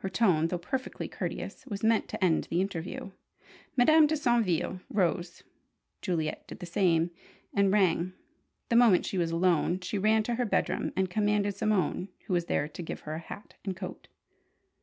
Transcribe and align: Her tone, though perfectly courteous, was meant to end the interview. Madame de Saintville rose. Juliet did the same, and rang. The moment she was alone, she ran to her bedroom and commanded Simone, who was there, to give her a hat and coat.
Her 0.00 0.10
tone, 0.10 0.48
though 0.48 0.58
perfectly 0.58 1.08
courteous, 1.08 1.64
was 1.66 1.82
meant 1.82 2.06
to 2.08 2.22
end 2.22 2.46
the 2.50 2.60
interview. 2.60 3.12
Madame 3.78 4.06
de 4.06 4.14
Saintville 4.14 4.80
rose. 4.90 5.42
Juliet 6.02 6.46
did 6.46 6.58
the 6.58 6.66
same, 6.66 7.10
and 7.54 7.72
rang. 7.72 8.12
The 8.68 8.76
moment 8.76 9.06
she 9.06 9.16
was 9.16 9.30
alone, 9.30 9.80
she 9.80 9.96
ran 9.96 10.22
to 10.24 10.34
her 10.34 10.44
bedroom 10.44 10.92
and 10.94 11.08
commanded 11.08 11.54
Simone, 11.54 12.08
who 12.26 12.34
was 12.34 12.44
there, 12.44 12.68
to 12.68 12.82
give 12.82 13.00
her 13.08 13.14
a 13.14 13.18
hat 13.20 13.54
and 13.64 13.74
coat. 13.74 14.08